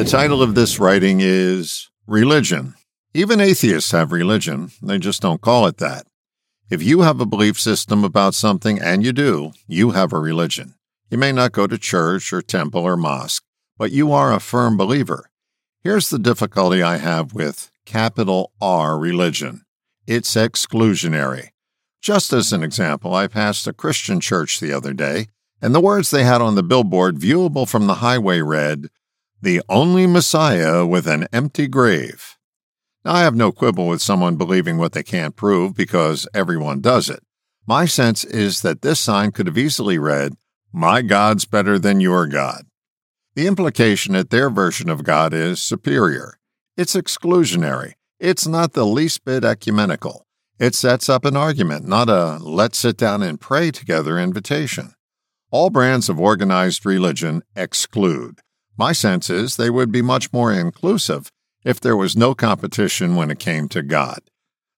The 0.00 0.06
title 0.06 0.42
of 0.42 0.54
this 0.54 0.80
writing 0.80 1.18
is 1.20 1.90
Religion. 2.06 2.74
Even 3.12 3.38
atheists 3.38 3.90
have 3.90 4.12
religion, 4.12 4.70
they 4.80 4.96
just 4.98 5.20
don't 5.20 5.42
call 5.42 5.66
it 5.66 5.76
that. 5.76 6.06
If 6.70 6.82
you 6.82 7.02
have 7.02 7.20
a 7.20 7.26
belief 7.26 7.60
system 7.60 8.02
about 8.02 8.32
something, 8.32 8.80
and 8.80 9.04
you 9.04 9.12
do, 9.12 9.52
you 9.68 9.90
have 9.90 10.14
a 10.14 10.18
religion. 10.18 10.76
You 11.10 11.18
may 11.18 11.32
not 11.32 11.52
go 11.52 11.66
to 11.66 11.76
church 11.76 12.32
or 12.32 12.40
temple 12.40 12.80
or 12.80 12.96
mosque, 12.96 13.44
but 13.76 13.92
you 13.92 14.10
are 14.10 14.32
a 14.32 14.40
firm 14.40 14.78
believer. 14.78 15.28
Here's 15.84 16.08
the 16.08 16.18
difficulty 16.18 16.82
I 16.82 16.96
have 16.96 17.34
with 17.34 17.70
capital 17.84 18.52
R 18.58 18.98
religion 18.98 19.66
it's 20.06 20.34
exclusionary. 20.34 21.48
Just 22.00 22.32
as 22.32 22.54
an 22.54 22.62
example, 22.62 23.12
I 23.12 23.26
passed 23.26 23.66
a 23.66 23.74
Christian 23.74 24.18
church 24.18 24.60
the 24.60 24.72
other 24.72 24.94
day, 24.94 25.26
and 25.60 25.74
the 25.74 25.78
words 25.78 26.10
they 26.10 26.24
had 26.24 26.40
on 26.40 26.54
the 26.54 26.62
billboard 26.62 27.18
viewable 27.18 27.68
from 27.68 27.86
the 27.86 27.96
highway 27.96 28.40
read, 28.40 28.88
The 29.42 29.62
only 29.70 30.06
Messiah 30.06 30.84
with 30.84 31.06
an 31.06 31.26
empty 31.32 31.66
grave. 31.66 32.36
Now, 33.06 33.14
I 33.14 33.20
have 33.20 33.34
no 33.34 33.52
quibble 33.52 33.88
with 33.88 34.02
someone 34.02 34.36
believing 34.36 34.76
what 34.76 34.92
they 34.92 35.02
can't 35.02 35.34
prove 35.34 35.74
because 35.74 36.28
everyone 36.34 36.82
does 36.82 37.08
it. 37.08 37.20
My 37.66 37.86
sense 37.86 38.22
is 38.22 38.60
that 38.60 38.82
this 38.82 39.00
sign 39.00 39.32
could 39.32 39.46
have 39.46 39.56
easily 39.56 39.98
read, 39.98 40.34
My 40.74 41.00
God's 41.00 41.46
better 41.46 41.78
than 41.78 42.00
your 42.00 42.26
God. 42.26 42.64
The 43.34 43.46
implication 43.46 44.12
that 44.12 44.28
their 44.28 44.50
version 44.50 44.90
of 44.90 45.04
God 45.04 45.32
is 45.32 45.62
superior. 45.62 46.34
It's 46.76 46.94
exclusionary. 46.94 47.94
It's 48.18 48.46
not 48.46 48.74
the 48.74 48.84
least 48.84 49.24
bit 49.24 49.42
ecumenical. 49.42 50.26
It 50.58 50.74
sets 50.74 51.08
up 51.08 51.24
an 51.24 51.38
argument, 51.38 51.88
not 51.88 52.10
a 52.10 52.36
let's 52.42 52.76
sit 52.76 52.98
down 52.98 53.22
and 53.22 53.40
pray 53.40 53.70
together 53.70 54.18
invitation. 54.18 54.92
All 55.50 55.70
brands 55.70 56.10
of 56.10 56.20
organized 56.20 56.84
religion 56.84 57.42
exclude. 57.56 58.40
My 58.80 58.92
sense 58.92 59.28
is 59.28 59.56
they 59.56 59.68
would 59.68 59.92
be 59.92 60.00
much 60.00 60.32
more 60.32 60.50
inclusive 60.50 61.30
if 61.66 61.78
there 61.78 61.98
was 61.98 62.16
no 62.16 62.34
competition 62.34 63.14
when 63.14 63.30
it 63.30 63.38
came 63.38 63.68
to 63.68 63.82
God. 63.82 64.20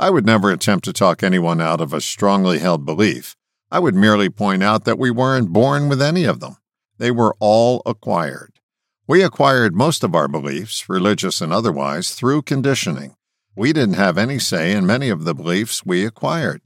I 0.00 0.10
would 0.10 0.26
never 0.26 0.50
attempt 0.50 0.84
to 0.86 0.92
talk 0.92 1.22
anyone 1.22 1.60
out 1.60 1.80
of 1.80 1.92
a 1.92 2.00
strongly 2.00 2.58
held 2.58 2.84
belief. 2.84 3.36
I 3.70 3.78
would 3.78 3.94
merely 3.94 4.30
point 4.30 4.64
out 4.64 4.84
that 4.84 4.98
we 4.98 5.12
weren't 5.12 5.52
born 5.52 5.88
with 5.88 6.02
any 6.02 6.24
of 6.24 6.40
them. 6.40 6.56
They 6.98 7.12
were 7.12 7.36
all 7.38 7.82
acquired. 7.86 8.58
We 9.06 9.22
acquired 9.22 9.76
most 9.76 10.02
of 10.02 10.12
our 10.12 10.26
beliefs, 10.26 10.88
religious 10.88 11.40
and 11.40 11.52
otherwise, 11.52 12.14
through 12.14 12.42
conditioning. 12.42 13.14
We 13.54 13.72
didn't 13.72 13.94
have 13.94 14.18
any 14.18 14.40
say 14.40 14.72
in 14.72 14.86
many 14.86 15.08
of 15.08 15.22
the 15.22 15.36
beliefs 15.36 15.86
we 15.86 16.04
acquired. 16.04 16.62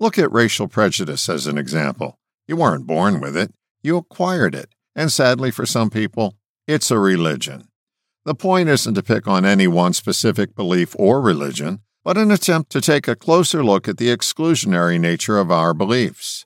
Look 0.00 0.18
at 0.18 0.32
racial 0.32 0.66
prejudice 0.66 1.28
as 1.28 1.46
an 1.46 1.58
example. 1.58 2.18
You 2.48 2.56
weren't 2.56 2.88
born 2.88 3.20
with 3.20 3.36
it, 3.36 3.54
you 3.84 3.96
acquired 3.96 4.56
it. 4.56 4.70
And 4.96 5.12
sadly, 5.12 5.52
for 5.52 5.64
some 5.64 5.90
people, 5.90 6.34
it's 6.66 6.90
a 6.90 6.98
religion. 6.98 7.68
The 8.24 8.34
point 8.34 8.68
isn't 8.68 8.94
to 8.94 9.02
pick 9.02 9.28
on 9.28 9.44
any 9.44 9.68
one 9.68 9.92
specific 9.92 10.56
belief 10.56 10.96
or 10.98 11.20
religion, 11.20 11.80
but 12.04 12.16
an 12.16 12.30
attempt 12.30 12.70
to 12.72 12.80
take 12.80 13.06
a 13.06 13.16
closer 13.16 13.64
look 13.64 13.88
at 13.88 13.98
the 13.98 14.08
exclusionary 14.08 14.98
nature 14.98 15.38
of 15.38 15.50
our 15.50 15.72
beliefs. 15.72 16.44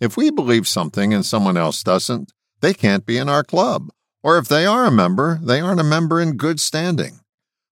If 0.00 0.16
we 0.16 0.30
believe 0.30 0.66
something 0.66 1.14
and 1.14 1.24
someone 1.24 1.56
else 1.56 1.82
doesn't, 1.82 2.32
they 2.60 2.74
can't 2.74 3.06
be 3.06 3.16
in 3.18 3.28
our 3.28 3.42
club. 3.42 3.88
Or 4.22 4.38
if 4.38 4.48
they 4.48 4.66
are 4.66 4.84
a 4.84 4.90
member, 4.90 5.40
they 5.42 5.60
aren't 5.60 5.80
a 5.80 5.84
member 5.84 6.20
in 6.20 6.36
good 6.36 6.60
standing. 6.60 7.20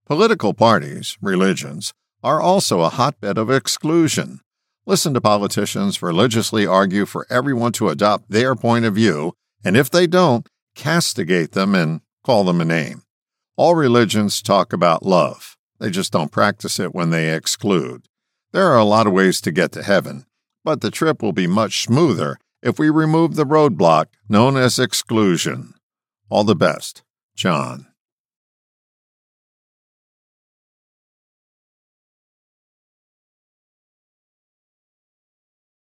Political 0.06 0.54
parties, 0.54 1.16
religions, 1.22 1.92
are 2.22 2.40
also 2.40 2.80
a 2.80 2.88
hotbed 2.88 3.38
of 3.38 3.50
exclusion. 3.50 4.40
Listen 4.84 5.14
to 5.14 5.20
politicians 5.20 6.02
religiously 6.02 6.66
argue 6.66 7.06
for 7.06 7.26
everyone 7.30 7.72
to 7.72 7.88
adopt 7.88 8.30
their 8.30 8.56
point 8.56 8.84
of 8.84 8.94
view, 8.94 9.34
and 9.64 9.76
if 9.76 9.88
they 9.88 10.06
don't, 10.06 10.48
castigate 10.74 11.52
them 11.52 11.74
and 11.74 12.00
call 12.24 12.44
them 12.44 12.60
a 12.60 12.64
name. 12.64 13.02
All 13.56 13.74
religions 13.74 14.42
talk 14.42 14.72
about 14.72 15.04
love. 15.04 15.56
They 15.78 15.90
just 15.90 16.12
don't 16.12 16.32
practice 16.32 16.78
it 16.78 16.94
when 16.94 17.10
they 17.10 17.34
exclude. 17.34 18.06
There 18.52 18.66
are 18.66 18.78
a 18.78 18.84
lot 18.84 19.06
of 19.06 19.12
ways 19.12 19.40
to 19.42 19.52
get 19.52 19.72
to 19.72 19.82
heaven, 19.82 20.26
but 20.64 20.80
the 20.80 20.90
trip 20.90 21.22
will 21.22 21.32
be 21.32 21.46
much 21.46 21.84
smoother 21.84 22.38
if 22.62 22.78
we 22.78 22.90
remove 22.90 23.36
the 23.36 23.46
roadblock 23.46 24.06
known 24.28 24.56
as 24.56 24.78
exclusion. 24.78 25.74
All 26.28 26.44
the 26.44 26.56
best, 26.56 27.02
John. 27.34 27.86